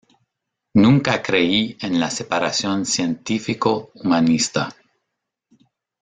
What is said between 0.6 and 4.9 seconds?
Nunca creí en la separación científico humanista".